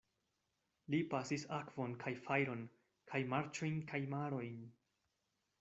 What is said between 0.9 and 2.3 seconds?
Li pasis akvon kaj